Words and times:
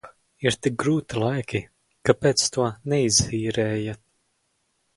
Ir 0.45 0.55
tik 0.67 0.77
grūti 0.83 1.19
laiki, 1.23 1.61
kāpēc 2.11 2.47
to 2.57 2.65
neizīrējat? 2.95 4.05